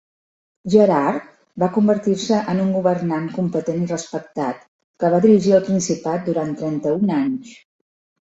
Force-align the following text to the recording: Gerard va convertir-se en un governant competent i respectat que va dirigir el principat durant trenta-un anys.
Gerard 0.73 1.25
va 1.63 1.67
convertir-se 1.73 2.39
en 2.53 2.61
un 2.63 2.71
governant 2.77 3.27
competent 3.35 3.83
i 3.85 3.89
respectat 3.93 4.65
que 5.03 5.11
va 5.17 5.21
dirigir 5.27 5.55
el 5.59 5.63
principat 5.69 6.27
durant 6.31 6.57
trenta-un 6.63 7.13
anys. 7.19 7.53